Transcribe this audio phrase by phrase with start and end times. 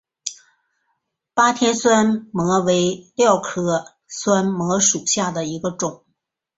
[1.35, 6.03] 巴天酸模为蓼科酸模属下的一个种。